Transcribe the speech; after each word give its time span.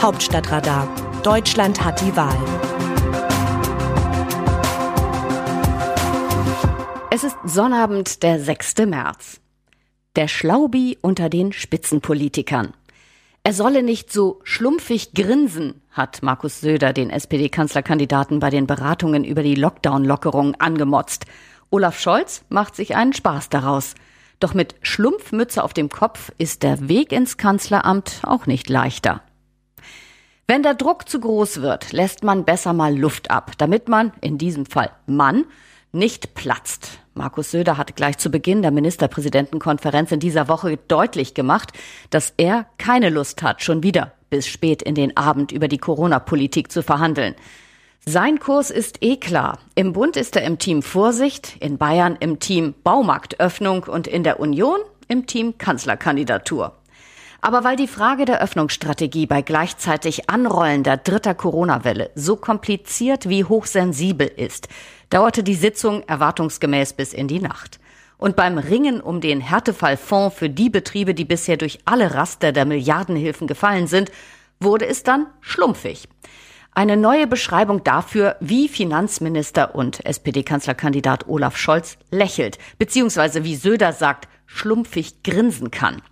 Hauptstadtradar. 0.00 0.88
Deutschland 1.24 1.84
hat 1.84 2.00
die 2.00 2.14
Wahl. 2.14 2.38
Es 7.10 7.24
ist 7.24 7.36
Sonnabend, 7.44 8.22
der 8.22 8.38
6. 8.38 8.76
März. 8.86 9.40
Der 10.14 10.28
Schlaubi 10.28 10.98
unter 11.02 11.28
den 11.28 11.52
Spitzenpolitikern. 11.52 12.74
Er 13.42 13.52
solle 13.52 13.82
nicht 13.82 14.12
so 14.12 14.38
schlumpfig 14.44 15.14
grinsen, 15.14 15.82
hat 15.90 16.22
Markus 16.22 16.60
Söder 16.60 16.92
den 16.92 17.10
SPD-Kanzlerkandidaten 17.10 18.38
bei 18.38 18.50
den 18.50 18.68
Beratungen 18.68 19.24
über 19.24 19.42
die 19.42 19.56
Lockdown-Lockerung 19.56 20.54
angemotzt. 20.60 21.24
Olaf 21.70 21.98
Scholz 21.98 22.44
macht 22.50 22.76
sich 22.76 22.94
einen 22.94 23.14
Spaß 23.14 23.48
daraus. 23.48 23.94
Doch 24.38 24.54
mit 24.54 24.76
Schlumpfmütze 24.82 25.64
auf 25.64 25.74
dem 25.74 25.88
Kopf 25.88 26.30
ist 26.38 26.62
der 26.62 26.88
Weg 26.88 27.10
ins 27.10 27.36
Kanzleramt 27.36 28.20
auch 28.22 28.46
nicht 28.46 28.68
leichter. 28.68 29.22
Wenn 30.50 30.62
der 30.62 30.72
Druck 30.72 31.06
zu 31.06 31.20
groß 31.20 31.60
wird, 31.60 31.92
lässt 31.92 32.24
man 32.24 32.46
besser 32.46 32.72
mal 32.72 32.96
Luft 32.96 33.30
ab, 33.30 33.52
damit 33.58 33.86
man, 33.86 34.14
in 34.22 34.38
diesem 34.38 34.64
Fall 34.64 34.90
Mann, 35.06 35.44
nicht 35.92 36.32
platzt. 36.32 37.00
Markus 37.12 37.50
Söder 37.50 37.76
hat 37.76 37.96
gleich 37.96 38.16
zu 38.16 38.30
Beginn 38.30 38.62
der 38.62 38.70
Ministerpräsidentenkonferenz 38.70 40.10
in 40.10 40.20
dieser 40.20 40.48
Woche 40.48 40.78
deutlich 40.88 41.34
gemacht, 41.34 41.74
dass 42.08 42.32
er 42.38 42.64
keine 42.78 43.10
Lust 43.10 43.42
hat, 43.42 43.62
schon 43.62 43.82
wieder 43.82 44.12
bis 44.30 44.46
spät 44.46 44.80
in 44.80 44.94
den 44.94 45.18
Abend 45.18 45.52
über 45.52 45.68
die 45.68 45.76
Corona-Politik 45.76 46.72
zu 46.72 46.82
verhandeln. 46.82 47.34
Sein 48.06 48.38
Kurs 48.38 48.70
ist 48.70 49.02
eh 49.02 49.18
klar. 49.18 49.58
Im 49.74 49.92
Bund 49.92 50.16
ist 50.16 50.34
er 50.34 50.44
im 50.44 50.58
Team 50.58 50.80
Vorsicht, 50.80 51.58
in 51.60 51.76
Bayern 51.76 52.16
im 52.20 52.38
Team 52.38 52.74
Baumarktöffnung 52.84 53.82
und 53.82 54.06
in 54.06 54.22
der 54.22 54.40
Union 54.40 54.80
im 55.08 55.26
Team 55.26 55.58
Kanzlerkandidatur. 55.58 56.77
Aber 57.40 57.62
weil 57.62 57.76
die 57.76 57.86
Frage 57.86 58.24
der 58.24 58.42
Öffnungsstrategie 58.42 59.26
bei 59.26 59.42
gleichzeitig 59.42 60.28
anrollender 60.28 60.96
dritter 60.96 61.34
Corona-Welle 61.34 62.10
so 62.14 62.34
kompliziert 62.36 63.28
wie 63.28 63.44
hochsensibel 63.44 64.26
ist, 64.26 64.68
dauerte 65.10 65.44
die 65.44 65.54
Sitzung 65.54 66.02
erwartungsgemäß 66.02 66.94
bis 66.94 67.12
in 67.12 67.28
die 67.28 67.40
Nacht. 67.40 67.78
Und 68.16 68.34
beim 68.34 68.58
Ringen 68.58 69.00
um 69.00 69.20
den 69.20 69.40
Härtefallfonds 69.40 70.36
für 70.36 70.50
die 70.50 70.70
Betriebe, 70.70 71.14
die 71.14 71.24
bisher 71.24 71.56
durch 71.56 71.78
alle 71.84 72.14
Raster 72.14 72.50
der 72.50 72.64
Milliardenhilfen 72.64 73.46
gefallen 73.46 73.86
sind, 73.86 74.10
wurde 74.58 74.86
es 74.86 75.04
dann 75.04 75.26
schlumpfig. 75.40 76.08
Eine 76.72 76.96
neue 76.96 77.28
Beschreibung 77.28 77.84
dafür, 77.84 78.36
wie 78.40 78.68
Finanzminister 78.68 79.76
und 79.76 80.04
SPD-Kanzlerkandidat 80.04 81.28
Olaf 81.28 81.56
Scholz 81.56 81.98
lächelt, 82.10 82.58
beziehungsweise 82.78 83.44
wie 83.44 83.54
Söder 83.54 83.92
sagt, 83.92 84.28
schlumpfig 84.46 85.22
grinsen 85.22 85.70
kann. 85.70 86.02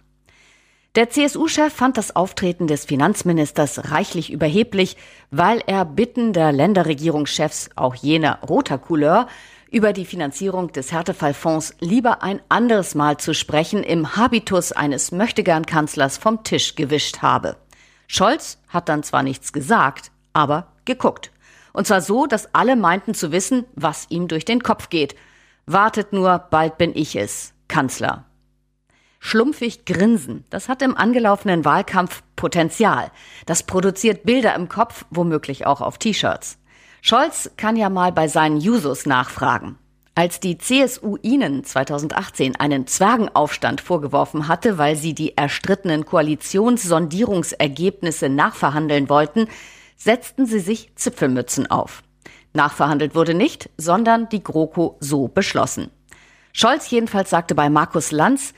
Der 0.96 1.10
CSU-Chef 1.10 1.74
fand 1.74 1.98
das 1.98 2.16
Auftreten 2.16 2.68
des 2.68 2.86
Finanzministers 2.86 3.90
reichlich 3.92 4.32
überheblich, 4.32 4.96
weil 5.30 5.62
er 5.66 5.84
Bitten 5.84 6.32
der 6.32 6.52
Länderregierungschefs, 6.52 7.68
auch 7.76 7.94
jener 7.94 8.40
roter 8.40 8.78
Couleur, 8.78 9.28
über 9.70 9.92
die 9.92 10.06
Finanzierung 10.06 10.72
des 10.72 10.92
Härtefallfonds 10.92 11.74
lieber 11.80 12.22
ein 12.22 12.40
anderes 12.48 12.94
Mal 12.94 13.18
zu 13.18 13.34
sprechen 13.34 13.82
im 13.82 14.16
Habitus 14.16 14.72
eines 14.72 15.12
Möchtegern-Kanzlers 15.12 16.16
vom 16.16 16.44
Tisch 16.44 16.76
gewischt 16.76 17.20
habe. 17.20 17.56
Scholz 18.08 18.56
hat 18.68 18.88
dann 18.88 19.02
zwar 19.02 19.22
nichts 19.22 19.52
gesagt, 19.52 20.10
aber 20.32 20.72
geguckt. 20.86 21.30
Und 21.74 21.86
zwar 21.86 22.00
so, 22.00 22.26
dass 22.26 22.54
alle 22.54 22.74
meinten 22.74 23.12
zu 23.12 23.32
wissen, 23.32 23.66
was 23.74 24.06
ihm 24.08 24.28
durch 24.28 24.46
den 24.46 24.62
Kopf 24.62 24.88
geht. 24.88 25.14
Wartet 25.66 26.14
nur, 26.14 26.38
bald 26.38 26.78
bin 26.78 26.92
ich 26.96 27.16
es, 27.16 27.52
Kanzler. 27.68 28.24
Schlumpfig 29.26 29.84
grinsen, 29.84 30.44
das 30.50 30.68
hat 30.68 30.82
im 30.82 30.96
angelaufenen 30.96 31.64
Wahlkampf 31.64 32.22
Potenzial. 32.36 33.10
Das 33.44 33.64
produziert 33.64 34.22
Bilder 34.22 34.54
im 34.54 34.68
Kopf, 34.68 35.04
womöglich 35.10 35.66
auch 35.66 35.80
auf 35.80 35.98
T-Shirts. 35.98 36.58
Scholz 37.02 37.50
kann 37.56 37.74
ja 37.74 37.90
mal 37.90 38.12
bei 38.12 38.28
seinen 38.28 38.58
Jusos 38.58 39.04
nachfragen. 39.04 39.80
Als 40.14 40.38
die 40.38 40.58
CSU 40.58 41.16
ihnen 41.22 41.64
2018 41.64 42.54
einen 42.54 42.86
Zwergenaufstand 42.86 43.80
vorgeworfen 43.80 44.46
hatte, 44.46 44.78
weil 44.78 44.94
sie 44.94 45.12
die 45.12 45.36
erstrittenen 45.36 46.06
Koalitionssondierungsergebnisse 46.06 48.28
nachverhandeln 48.28 49.08
wollten, 49.08 49.48
setzten 49.96 50.46
sie 50.46 50.60
sich 50.60 50.94
Zipfelmützen 50.94 51.68
auf. 51.68 52.04
Nachverhandelt 52.52 53.16
wurde 53.16 53.34
nicht, 53.34 53.70
sondern 53.76 54.28
die 54.28 54.44
GroKo 54.44 54.98
so 55.00 55.26
beschlossen. 55.26 55.90
Scholz 56.52 56.90
jedenfalls 56.90 57.28
sagte 57.28 57.56
bei 57.56 57.68
Markus 57.68 58.12
Lanz, 58.12 58.54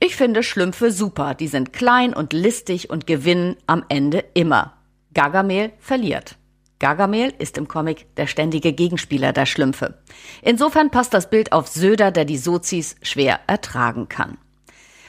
ich 0.00 0.16
finde 0.16 0.42
Schlümpfe 0.42 0.92
super, 0.92 1.34
die 1.34 1.48
sind 1.48 1.72
klein 1.72 2.14
und 2.14 2.32
listig 2.32 2.90
und 2.90 3.06
gewinnen 3.06 3.56
am 3.66 3.84
Ende 3.88 4.24
immer. 4.34 4.74
Gargamel 5.12 5.72
verliert. 5.78 6.36
Gargamel 6.78 7.34
ist 7.38 7.58
im 7.58 7.66
Comic 7.66 8.14
der 8.16 8.28
ständige 8.28 8.72
Gegenspieler 8.72 9.32
der 9.32 9.46
Schlümpfe. 9.46 9.98
Insofern 10.42 10.90
passt 10.90 11.12
das 11.12 11.28
Bild 11.28 11.50
auf 11.50 11.66
Söder, 11.66 12.12
der 12.12 12.24
die 12.24 12.38
Sozis 12.38 12.94
schwer 13.02 13.40
ertragen 13.48 14.08
kann. 14.08 14.38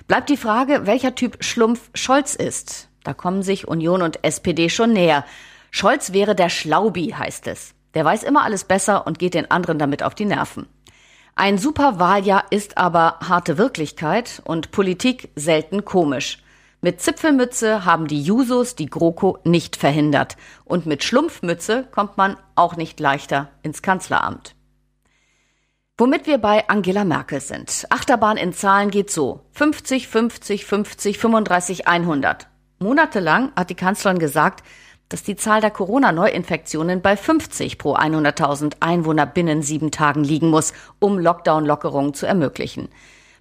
Bleibt 0.07 0.29
die 0.29 0.37
Frage, 0.37 0.87
welcher 0.87 1.13
Typ 1.13 1.43
Schlumpf 1.43 1.91
Scholz 1.93 2.33
ist. 2.33 2.89
Da 3.03 3.13
kommen 3.13 3.43
sich 3.43 3.67
Union 3.67 4.01
und 4.01 4.23
SPD 4.23 4.69
schon 4.69 4.93
näher. 4.93 5.23
Scholz 5.69 6.13
wäre 6.13 6.33
der 6.33 6.49
Schlaubi, 6.49 7.13
heißt 7.15 7.45
es. 7.45 7.75
Der 7.93 8.05
weiß 8.05 8.23
immer 8.23 8.43
alles 8.43 8.63
besser 8.63 9.05
und 9.05 9.19
geht 9.19 9.35
den 9.35 9.51
anderen 9.51 9.77
damit 9.77 10.01
auf 10.01 10.15
die 10.15 10.25
Nerven. 10.25 10.67
Ein 11.39 11.57
super 11.57 11.99
Wahljahr 11.99 12.43
ist 12.49 12.77
aber 12.77 13.15
harte 13.21 13.57
Wirklichkeit 13.57 14.41
und 14.43 14.71
Politik 14.71 15.29
selten 15.37 15.85
komisch. 15.85 16.43
Mit 16.81 16.99
Zipfelmütze 16.99 17.85
haben 17.85 18.07
die 18.07 18.21
Jusos 18.21 18.75
die 18.75 18.87
GroKo 18.87 19.37
nicht 19.45 19.77
verhindert. 19.77 20.35
Und 20.65 20.85
mit 20.85 21.01
Schlumpfmütze 21.01 21.87
kommt 21.91 22.17
man 22.17 22.35
auch 22.55 22.75
nicht 22.75 22.99
leichter 22.99 23.51
ins 23.63 23.81
Kanzleramt. 23.81 24.53
Womit 25.97 26.27
wir 26.27 26.39
bei 26.39 26.67
Angela 26.67 27.05
Merkel 27.05 27.39
sind. 27.39 27.87
Achterbahn 27.89 28.35
in 28.35 28.51
Zahlen 28.51 28.91
geht 28.91 29.09
so. 29.09 29.45
50, 29.53 30.09
50, 30.09 30.65
50, 30.65 31.19
35, 31.19 31.87
100. 31.87 32.47
Monatelang 32.79 33.53
hat 33.55 33.69
die 33.69 33.75
Kanzlerin 33.75 34.19
gesagt, 34.19 34.61
dass 35.09 35.23
die 35.23 35.35
Zahl 35.35 35.59
der 35.59 35.71
Corona-Neuinfektionen 35.71 37.01
bei 37.01 37.17
50 37.17 37.77
pro 37.77 37.95
100.000 37.95 38.75
Einwohner 38.79 39.25
binnen 39.25 39.63
sieben 39.63 39.91
Tagen 39.91 40.23
liegen 40.23 40.49
muss, 40.49 40.73
um 40.99 41.19
Lockdown-Lockerungen 41.19 42.13
zu 42.13 42.25
ermöglichen. 42.25 42.89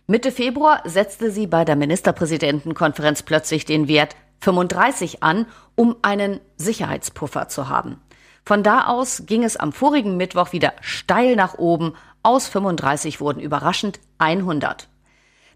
Mitte 0.07 0.33
Februar 0.33 0.81
setzte 0.87 1.31
sie 1.31 1.47
bei 1.47 1.67
der 1.67 1.77
Ministerpräsidentenkonferenz 1.77 3.23
plötzlich 3.23 3.67
den 3.67 3.89
Wert 3.89 4.17
35 4.41 5.23
an, 5.23 5.47
um 5.75 5.97
einen 6.01 6.41
Sicherheitspuffer 6.57 7.49
zu 7.49 7.69
haben. 7.69 8.01
Von 8.45 8.63
da 8.63 8.87
aus 8.87 9.25
ging 9.27 9.45
es 9.45 9.59
am 9.59 9.73
vorigen 9.73 10.17
Mittwoch 10.17 10.53
wieder 10.53 10.73
steil 10.81 11.37
nach 11.37 11.59
oben. 11.59 11.93
Aus 12.23 12.49
35 12.49 13.21
wurden 13.21 13.41
überraschend 13.41 14.01
100. 14.17 14.89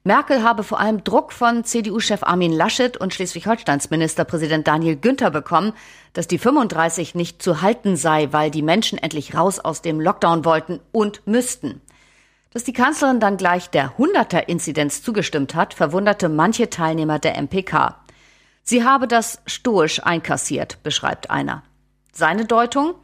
Merkel 0.05 0.43
habe 0.43 0.65
vor 0.65 0.81
allem 0.81 1.05
Druck 1.05 1.33
von 1.33 1.63
CDU-Chef 1.63 2.25
Armin 2.25 2.51
Laschet 2.51 2.97
und 2.97 3.15
Schleswig-Holsteins 3.15 3.91
Ministerpräsident 3.91 4.67
Daniel 4.67 4.97
Günther 4.97 5.31
bekommen, 5.31 5.75
dass 6.13 6.27
die 6.27 6.39
35 6.39 7.15
nicht 7.15 7.41
zu 7.41 7.63
halten 7.63 7.95
sei, 7.95 8.29
weil 8.33 8.51
die 8.51 8.63
Menschen 8.63 8.99
endlich 8.99 9.37
raus 9.37 9.61
aus 9.61 9.81
dem 9.81 10.01
Lockdown 10.01 10.45
wollten 10.45 10.81
und 10.91 11.25
müssten. 11.29 11.81
Dass 12.51 12.65
die 12.65 12.73
Kanzlerin 12.73 13.21
dann 13.21 13.37
gleich 13.37 13.71
der 13.71 13.97
100er-Inzidenz 13.97 15.05
zugestimmt 15.05 15.55
hat, 15.55 15.73
verwunderte 15.73 16.29
manche 16.29 16.69
Teilnehmer 16.69 17.21
der 17.21 17.41
MPK. 17.41 17.95
Sie 18.65 18.85
habe 18.85 19.07
das 19.07 19.41
stoisch 19.47 20.03
einkassiert, 20.03 20.83
beschreibt 20.83 21.31
einer. 21.31 21.63
Seine 22.13 22.45
Deutung? 22.45 22.95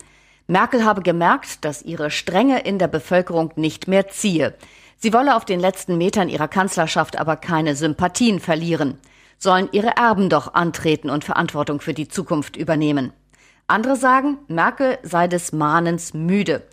Merkel 0.48 0.84
habe 0.84 1.03
gemerkt, 1.03 1.65
dass 1.65 1.82
ihre 1.82 2.10
Strenge 2.10 2.60
in 2.60 2.78
der 2.80 2.88
Bevölkerung 2.88 3.53
nicht 3.54 3.86
mehr 3.86 4.09
ziehe. 4.09 4.54
Sie 5.00 5.12
wolle 5.12 5.36
auf 5.36 5.44
den 5.44 5.60
letzten 5.60 5.97
Metern 5.97 6.28
ihrer 6.28 6.48
Kanzlerschaft 6.48 7.19
aber 7.19 7.36
keine 7.36 7.76
Sympathien 7.76 8.41
verlieren. 8.41 8.98
Sollen 9.38 9.69
ihre 9.70 9.97
Erben 9.97 10.28
doch 10.28 10.54
antreten 10.54 11.09
und 11.09 11.25
Verantwortung 11.25 11.81
für 11.81 11.94
die 11.94 12.09
Zukunft 12.09 12.56
übernehmen. 12.56 13.12
Andere 13.68 13.95
sagen, 13.95 14.39
Merkel 14.48 14.98
sei 15.04 15.28
des 15.28 15.53
Mahnens 15.53 16.15
müde. 16.15 16.66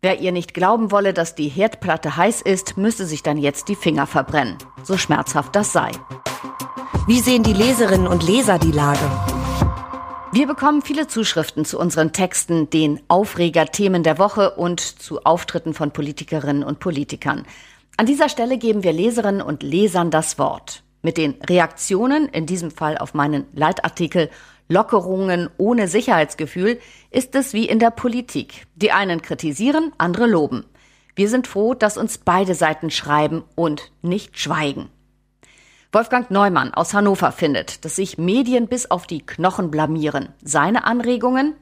Wer 0.00 0.20
ihr 0.20 0.30
nicht 0.30 0.54
glauben 0.54 0.92
wolle, 0.92 1.12
dass 1.12 1.34
die 1.34 1.48
Herdplatte 1.48 2.16
heiß 2.16 2.42
ist, 2.42 2.76
müsse 2.76 3.06
sich 3.06 3.24
dann 3.24 3.38
jetzt 3.38 3.68
die 3.68 3.74
Finger 3.74 4.06
verbrennen. 4.06 4.56
So 4.84 4.96
schmerzhaft 4.96 5.56
das 5.56 5.72
sei. 5.72 5.90
Wie 7.08 7.20
sehen 7.20 7.42
die 7.42 7.54
Leserinnen 7.54 8.06
und 8.06 8.24
Leser 8.24 8.58
die 8.60 8.72
Lage? 8.72 9.35
Wir 10.36 10.46
bekommen 10.46 10.82
viele 10.82 11.06
Zuschriften 11.06 11.64
zu 11.64 11.78
unseren 11.78 12.12
Texten, 12.12 12.68
den 12.68 13.00
Aufreger-Themen 13.08 14.02
der 14.02 14.18
Woche 14.18 14.50
und 14.50 14.80
zu 14.80 15.24
Auftritten 15.24 15.72
von 15.72 15.92
Politikerinnen 15.92 16.62
und 16.62 16.78
Politikern. 16.78 17.46
An 17.96 18.04
dieser 18.04 18.28
Stelle 18.28 18.58
geben 18.58 18.84
wir 18.84 18.92
Leserinnen 18.92 19.40
und 19.40 19.62
Lesern 19.62 20.10
das 20.10 20.38
Wort. 20.38 20.82
Mit 21.00 21.16
den 21.16 21.36
Reaktionen, 21.48 22.28
in 22.28 22.44
diesem 22.44 22.70
Fall 22.70 22.98
auf 22.98 23.14
meinen 23.14 23.46
Leitartikel 23.54 24.28
Lockerungen 24.68 25.48
ohne 25.56 25.88
Sicherheitsgefühl, 25.88 26.80
ist 27.10 27.34
es 27.34 27.54
wie 27.54 27.66
in 27.66 27.78
der 27.78 27.90
Politik. 27.90 28.66
Die 28.74 28.92
einen 28.92 29.22
kritisieren, 29.22 29.92
andere 29.96 30.26
loben. 30.26 30.66
Wir 31.14 31.30
sind 31.30 31.46
froh, 31.46 31.72
dass 31.72 31.96
uns 31.96 32.18
beide 32.18 32.54
Seiten 32.54 32.90
schreiben 32.90 33.42
und 33.54 33.90
nicht 34.02 34.38
schweigen. 34.38 34.90
Wolfgang 35.96 36.30
Neumann 36.30 36.74
aus 36.74 36.92
Hannover 36.92 37.32
findet, 37.32 37.86
dass 37.86 37.96
sich 37.96 38.18
Medien 38.18 38.68
bis 38.68 38.90
auf 38.90 39.06
die 39.06 39.24
Knochen 39.24 39.70
blamieren. 39.70 40.28
Seine 40.44 40.84
Anregungen? 40.84 41.54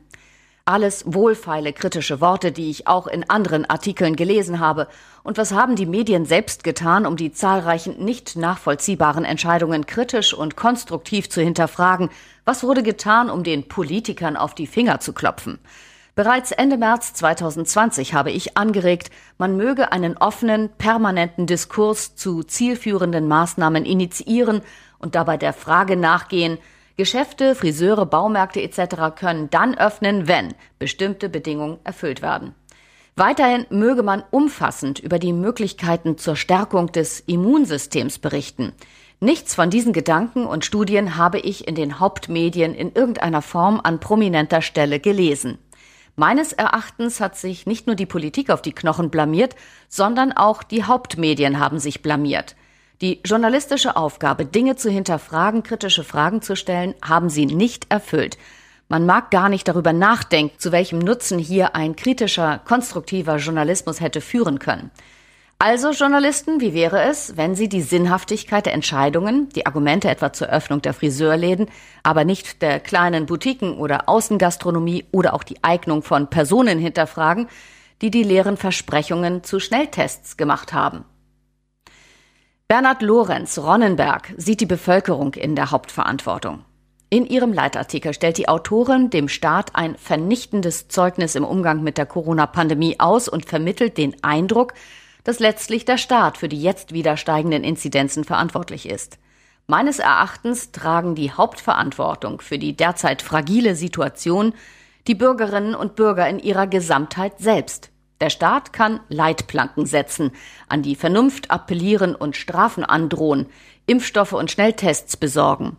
Alles 0.64 1.04
wohlfeile 1.06 1.72
kritische 1.72 2.20
Worte, 2.20 2.50
die 2.50 2.68
ich 2.68 2.88
auch 2.88 3.06
in 3.06 3.30
anderen 3.30 3.64
Artikeln 3.64 4.16
gelesen 4.16 4.58
habe. 4.58 4.88
Und 5.22 5.38
was 5.38 5.52
haben 5.52 5.76
die 5.76 5.86
Medien 5.86 6.24
selbst 6.24 6.64
getan, 6.64 7.06
um 7.06 7.14
die 7.14 7.30
zahlreichen 7.30 8.04
nicht 8.04 8.34
nachvollziehbaren 8.34 9.24
Entscheidungen 9.24 9.86
kritisch 9.86 10.34
und 10.34 10.56
konstruktiv 10.56 11.30
zu 11.30 11.40
hinterfragen? 11.40 12.10
Was 12.44 12.64
wurde 12.64 12.82
getan, 12.82 13.30
um 13.30 13.44
den 13.44 13.68
Politikern 13.68 14.36
auf 14.36 14.56
die 14.56 14.66
Finger 14.66 14.98
zu 14.98 15.12
klopfen? 15.12 15.60
Bereits 16.16 16.52
Ende 16.52 16.76
März 16.76 17.12
2020 17.14 18.14
habe 18.14 18.30
ich 18.30 18.56
angeregt, 18.56 19.10
man 19.36 19.56
möge 19.56 19.90
einen 19.90 20.16
offenen, 20.16 20.68
permanenten 20.68 21.48
Diskurs 21.48 22.14
zu 22.14 22.44
zielführenden 22.44 23.26
Maßnahmen 23.26 23.84
initiieren 23.84 24.60
und 25.00 25.16
dabei 25.16 25.36
der 25.36 25.52
Frage 25.52 25.96
nachgehen, 25.96 26.58
Geschäfte, 26.96 27.56
Friseure, 27.56 28.06
Baumärkte 28.06 28.62
etc. 28.62 29.16
können 29.16 29.50
dann 29.50 29.76
öffnen, 29.76 30.28
wenn 30.28 30.54
bestimmte 30.78 31.28
Bedingungen 31.28 31.78
erfüllt 31.82 32.22
werden. 32.22 32.54
Weiterhin 33.16 33.66
möge 33.70 34.04
man 34.04 34.22
umfassend 34.30 35.00
über 35.00 35.18
die 35.18 35.32
Möglichkeiten 35.32 36.16
zur 36.16 36.36
Stärkung 36.36 36.92
des 36.92 37.18
Immunsystems 37.20 38.20
berichten. 38.20 38.72
Nichts 39.18 39.56
von 39.56 39.70
diesen 39.70 39.92
Gedanken 39.92 40.46
und 40.46 40.64
Studien 40.64 41.16
habe 41.16 41.40
ich 41.40 41.66
in 41.66 41.74
den 41.74 41.98
Hauptmedien 41.98 42.72
in 42.72 42.92
irgendeiner 42.92 43.42
Form 43.42 43.80
an 43.82 43.98
prominenter 43.98 44.62
Stelle 44.62 45.00
gelesen. 45.00 45.58
Meines 46.16 46.52
Erachtens 46.52 47.20
hat 47.20 47.36
sich 47.36 47.66
nicht 47.66 47.86
nur 47.86 47.96
die 47.96 48.06
Politik 48.06 48.50
auf 48.50 48.62
die 48.62 48.72
Knochen 48.72 49.10
blamiert, 49.10 49.56
sondern 49.88 50.32
auch 50.32 50.62
die 50.62 50.84
Hauptmedien 50.84 51.58
haben 51.58 51.80
sich 51.80 52.02
blamiert. 52.02 52.54
Die 53.00 53.20
journalistische 53.24 53.96
Aufgabe, 53.96 54.46
Dinge 54.46 54.76
zu 54.76 54.90
hinterfragen, 54.90 55.64
kritische 55.64 56.04
Fragen 56.04 56.40
zu 56.40 56.54
stellen, 56.54 56.94
haben 57.02 57.28
sie 57.28 57.46
nicht 57.46 57.90
erfüllt. 57.90 58.38
Man 58.88 59.06
mag 59.06 59.32
gar 59.32 59.48
nicht 59.48 59.66
darüber 59.66 59.92
nachdenken, 59.92 60.56
zu 60.58 60.70
welchem 60.70 61.00
Nutzen 61.00 61.40
hier 61.40 61.74
ein 61.74 61.96
kritischer, 61.96 62.60
konstruktiver 62.64 63.38
Journalismus 63.38 64.00
hätte 64.00 64.20
führen 64.20 64.60
können. 64.60 64.92
Also 65.66 65.92
Journalisten, 65.92 66.60
wie 66.60 66.74
wäre 66.74 67.04
es, 67.04 67.38
wenn 67.38 67.54
Sie 67.54 67.70
die 67.70 67.80
Sinnhaftigkeit 67.80 68.66
der 68.66 68.74
Entscheidungen, 68.74 69.48
die 69.48 69.64
Argumente 69.64 70.10
etwa 70.10 70.30
zur 70.30 70.48
Öffnung 70.48 70.82
der 70.82 70.92
Friseurläden, 70.92 71.68
aber 72.02 72.26
nicht 72.26 72.60
der 72.60 72.80
kleinen 72.80 73.24
Boutiquen 73.24 73.78
oder 73.78 74.06
Außengastronomie 74.06 75.06
oder 75.10 75.32
auch 75.32 75.42
die 75.42 75.64
Eignung 75.64 76.02
von 76.02 76.28
Personen 76.28 76.78
hinterfragen, 76.78 77.48
die 78.02 78.10
die 78.10 78.24
leeren 78.24 78.58
Versprechungen 78.58 79.42
zu 79.42 79.58
Schnelltests 79.58 80.36
gemacht 80.36 80.74
haben? 80.74 81.06
Bernhard 82.68 83.00
Lorenz 83.00 83.56
Ronnenberg 83.56 84.34
sieht 84.36 84.60
die 84.60 84.66
Bevölkerung 84.66 85.32
in 85.32 85.56
der 85.56 85.70
Hauptverantwortung. 85.70 86.66
In 87.08 87.24
ihrem 87.24 87.54
Leitartikel 87.54 88.12
stellt 88.12 88.36
die 88.36 88.50
Autorin 88.50 89.08
dem 89.08 89.30
Staat 89.30 89.74
ein 89.74 89.96
vernichtendes 89.96 90.88
Zeugnis 90.88 91.36
im 91.36 91.44
Umgang 91.44 91.82
mit 91.82 91.96
der 91.96 92.04
Corona-Pandemie 92.04 93.00
aus 93.00 93.30
und 93.30 93.46
vermittelt 93.46 93.96
den 93.96 94.22
Eindruck, 94.22 94.74
dass 95.24 95.40
letztlich 95.40 95.84
der 95.84 95.98
Staat 95.98 96.38
für 96.38 96.48
die 96.48 96.62
jetzt 96.62 96.92
wieder 96.92 97.16
steigenden 97.16 97.64
Inzidenzen 97.64 98.24
verantwortlich 98.24 98.88
ist. 98.88 99.18
Meines 99.66 99.98
Erachtens 99.98 100.72
tragen 100.72 101.14
die 101.14 101.32
Hauptverantwortung 101.32 102.42
für 102.42 102.58
die 102.58 102.76
derzeit 102.76 103.22
fragile 103.22 103.74
Situation 103.74 104.52
die 105.06 105.14
Bürgerinnen 105.14 105.74
und 105.74 105.96
Bürger 105.96 106.28
in 106.28 106.38
ihrer 106.38 106.66
Gesamtheit 106.66 107.38
selbst. 107.38 107.90
Der 108.20 108.30
Staat 108.30 108.72
kann 108.72 109.00
Leitplanken 109.08 109.86
setzen, 109.86 110.30
an 110.68 110.82
die 110.82 110.94
Vernunft 110.94 111.50
appellieren 111.50 112.14
und 112.14 112.36
Strafen 112.36 112.84
androhen, 112.84 113.46
Impfstoffe 113.86 114.32
und 114.32 114.50
Schnelltests 114.50 115.16
besorgen. 115.16 115.76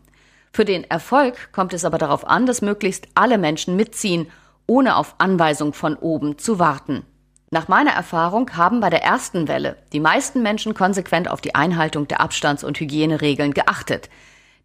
Für 0.52 0.66
den 0.66 0.84
Erfolg 0.84 1.52
kommt 1.52 1.74
es 1.74 1.86
aber 1.86 1.98
darauf 1.98 2.28
an, 2.28 2.46
dass 2.46 2.62
möglichst 2.62 3.08
alle 3.14 3.38
Menschen 3.38 3.76
mitziehen, 3.76 4.28
ohne 4.68 4.96
auf 4.96 5.16
Anweisung 5.18 5.74
von 5.74 5.96
oben 5.96 6.38
zu 6.38 6.60
warten. 6.60 7.04
Nach 7.56 7.70
meiner 7.70 7.92
Erfahrung 7.92 8.58
haben 8.58 8.82
bei 8.82 8.90
der 8.90 9.02
ersten 9.02 9.48
Welle 9.48 9.78
die 9.94 10.02
meisten 10.02 10.42
Menschen 10.42 10.74
konsequent 10.74 11.30
auf 11.30 11.40
die 11.40 11.56
Einhaltung 11.56 12.06
der 12.06 12.20
Abstands- 12.20 12.66
und 12.66 12.78
Hygieneregeln 12.78 13.54
geachtet. 13.54 14.10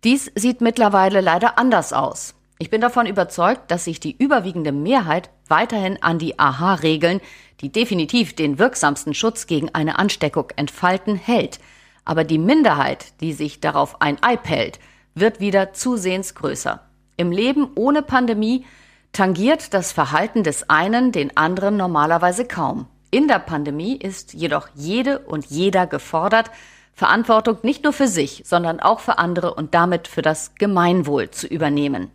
Dies 0.02 0.32
sieht 0.34 0.60
mittlerweile 0.60 1.20
leider 1.20 1.56
anders 1.56 1.92
aus. 1.92 2.34
Ich 2.58 2.68
bin 2.68 2.80
davon 2.80 3.06
überzeugt, 3.06 3.70
dass 3.70 3.84
sich 3.84 4.00
die 4.00 4.16
überwiegende 4.16 4.72
Mehrheit 4.72 5.30
weiterhin 5.46 6.02
an 6.02 6.18
die 6.18 6.40
AHA-Regeln, 6.40 7.20
die 7.60 7.70
definitiv 7.70 8.34
den 8.34 8.58
wirksamsten 8.58 9.14
Schutz 9.14 9.46
gegen 9.46 9.72
eine 9.72 10.00
Ansteckung 10.00 10.48
entfalten, 10.56 11.14
hält. 11.14 11.60
Aber 12.04 12.24
die 12.24 12.38
Minderheit, 12.38 13.20
die 13.20 13.34
sich 13.34 13.60
darauf 13.60 14.00
ein 14.00 14.20
Ei 14.20 14.36
hält, 14.42 14.80
wird 15.14 15.38
wieder 15.38 15.72
zusehends 15.74 16.34
größer. 16.34 16.80
Im 17.16 17.30
Leben 17.30 17.68
ohne 17.76 18.02
Pandemie 18.02 18.64
tangiert 19.12 19.74
das 19.74 19.92
Verhalten 19.92 20.42
des 20.42 20.70
einen 20.70 21.12
den 21.12 21.36
anderen 21.36 21.76
normalerweise 21.76 22.44
kaum. 22.44 22.86
In 23.10 23.26
der 23.26 23.40
Pandemie 23.40 23.96
ist 23.96 24.34
jedoch 24.34 24.68
jede 24.74 25.20
und 25.20 25.46
jeder 25.46 25.86
gefordert, 25.86 26.50
Verantwortung 26.92 27.58
nicht 27.62 27.82
nur 27.82 27.92
für 27.92 28.08
sich, 28.08 28.42
sondern 28.46 28.78
auch 28.78 29.00
für 29.00 29.18
andere 29.18 29.54
und 29.54 29.74
damit 29.74 30.06
für 30.06 30.22
das 30.22 30.54
Gemeinwohl 30.56 31.30
zu 31.30 31.46
übernehmen. 31.46 32.10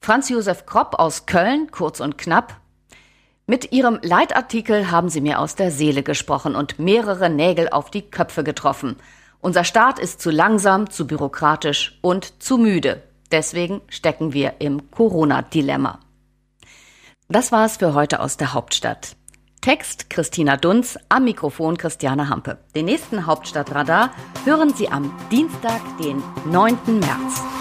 Franz 0.00 0.30
Josef 0.30 0.64
Kropp 0.64 0.94
aus 0.98 1.26
Köln, 1.26 1.70
kurz 1.70 2.00
und 2.00 2.16
knapp. 2.16 2.56
Mit 3.46 3.72
ihrem 3.72 3.98
Leitartikel 4.02 4.90
haben 4.90 5.10
sie 5.10 5.20
mir 5.20 5.38
aus 5.38 5.54
der 5.54 5.70
Seele 5.70 6.02
gesprochen 6.02 6.56
und 6.56 6.78
mehrere 6.78 7.28
Nägel 7.28 7.68
auf 7.68 7.90
die 7.90 8.10
Köpfe 8.10 8.42
getroffen. 8.42 8.96
Unser 9.40 9.64
Staat 9.64 9.98
ist 9.98 10.20
zu 10.20 10.30
langsam, 10.30 10.88
zu 10.88 11.06
bürokratisch 11.06 11.98
und 12.00 12.42
zu 12.42 12.56
müde. 12.56 13.02
Deswegen 13.32 13.80
stecken 13.88 14.32
wir 14.32 14.54
im 14.60 14.90
Corona-Dilemma. 14.90 16.00
Das 17.28 17.52
war's 17.52 17.76
für 17.76 17.94
heute 17.94 18.20
aus 18.20 18.36
der 18.36 18.54
Hauptstadt. 18.54 19.16
Text 19.60 20.08
Christina 20.08 20.56
Dunz, 20.56 20.98
am 21.10 21.24
Mikrofon 21.24 21.76
Christiane 21.76 22.28
Hampe. 22.28 22.58
Den 22.74 22.86
nächsten 22.86 23.26
Hauptstadtradar 23.26 24.10
hören 24.44 24.72
Sie 24.74 24.88
am 24.88 25.14
Dienstag, 25.30 25.80
den 25.98 26.22
9. 26.50 26.98
März. 26.98 27.59